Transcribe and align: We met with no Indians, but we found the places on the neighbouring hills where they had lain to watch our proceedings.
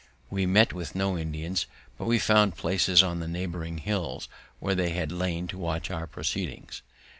We 0.31 0.47
met 0.47 0.73
with 0.73 0.95
no 0.95 1.15
Indians, 1.15 1.67
but 1.95 2.05
we 2.05 2.17
found 2.17 2.53
the 2.53 2.55
places 2.55 3.03
on 3.03 3.19
the 3.19 3.27
neighbouring 3.27 3.77
hills 3.77 4.29
where 4.57 4.73
they 4.73 4.89
had 4.93 5.11
lain 5.11 5.45
to 5.49 5.59
watch 5.59 5.91
our 5.91 6.07
proceedings. 6.07 6.81